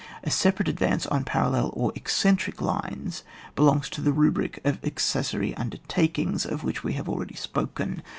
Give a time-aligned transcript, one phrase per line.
[0.23, 5.53] A separate advance on parallel or eccentric lines be longs to the rubric of accessory
[5.55, 8.01] undertake ingSj of which we have already spoken.